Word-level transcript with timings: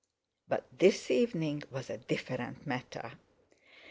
But 0.47 0.65
this 0.79 1.11
evening 1.11 1.61
was 1.69 1.87
a 1.91 1.99
different 1.99 2.65
matter! 2.65 3.11